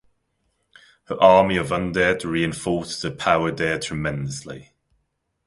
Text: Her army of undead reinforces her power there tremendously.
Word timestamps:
Her 1.09 1.21
army 1.21 1.57
of 1.57 1.67
undead 1.67 2.23
reinforces 2.25 3.03
her 3.03 3.11
power 3.11 3.51
there 3.51 3.77
tremendously. 3.77 4.71